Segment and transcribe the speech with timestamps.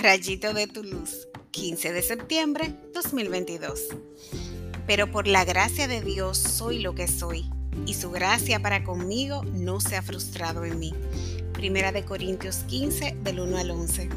[0.00, 3.90] Rayito de tu luz, 15 de septiembre 2022.
[4.88, 7.48] Pero por la gracia de Dios soy lo que soy,
[7.86, 10.92] y su gracia para conmigo no se ha frustrado en mí.
[11.52, 14.08] Primera de Corintios 15, del 1 al 11.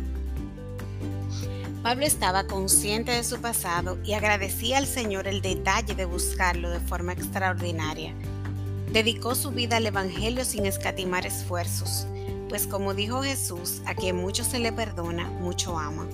[1.83, 6.79] Pablo estaba consciente de su pasado y agradecía al Señor el detalle de buscarlo de
[6.79, 8.15] forma extraordinaria.
[8.91, 12.07] Dedicó su vida al Evangelio sin escatimar esfuerzos,
[12.49, 16.07] pues como dijo Jesús, a quien mucho se le perdona, mucho ama.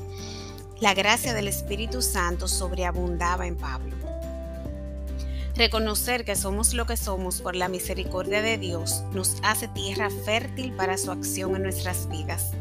[0.79, 3.95] La gracia del Espíritu Santo sobreabundaba en Pablo.
[5.55, 10.73] Reconocer que somos lo que somos por la misericordia de Dios nos hace tierra fértil
[10.73, 12.51] para su acción en nuestras vidas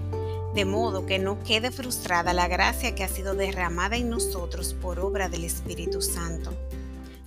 [0.55, 4.99] de modo que no quede frustrada la gracia que ha sido derramada en nosotros por
[4.99, 6.53] obra del Espíritu Santo.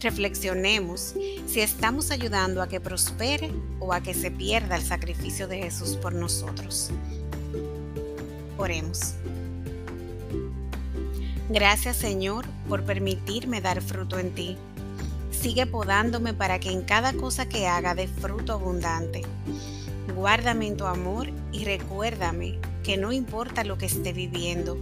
[0.04, 1.16] Reflexionemos
[1.48, 5.96] si estamos ayudando a que prospere o a que se pierda el sacrificio de Jesús
[5.96, 6.92] por nosotros.
[8.58, 9.14] Oremos.
[11.50, 14.58] Gracias Señor por permitirme dar fruto en ti.
[15.32, 19.22] Sigue podándome para que en cada cosa que haga dé fruto abundante.
[20.14, 24.78] Guárdame en tu amor y recuérdame que no importa lo que esté viviendo,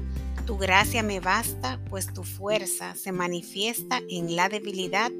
[0.45, 5.11] tu gracia me basta, pues tu fuerza se manifiesta en la debilidad.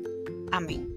[0.52, 0.91] Amén.